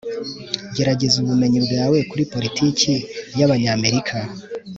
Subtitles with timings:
[0.75, 2.93] gerageza ubumenyi bwawe kuri politiki
[3.37, 4.15] y'abanyamerika